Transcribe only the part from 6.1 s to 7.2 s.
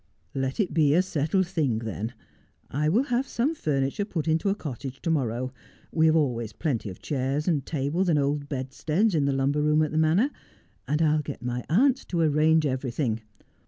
always plenty of